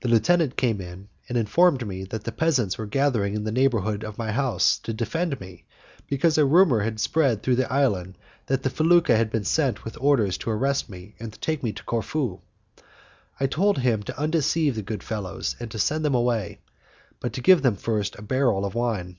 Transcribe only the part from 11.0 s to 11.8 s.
and take me